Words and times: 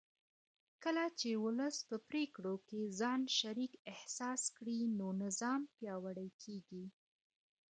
کله 0.83 1.05
چې 1.19 1.29
ولس 1.45 1.77
په 1.89 1.95
پرېکړو 2.09 2.55
کې 2.67 2.81
ځان 2.99 3.21
شریک 3.39 3.73
احساس 3.93 4.41
کړي 4.57 4.79
نو 4.97 5.07
نظام 5.23 5.61
پیاوړی 5.75 6.29
کېږي 6.43 6.85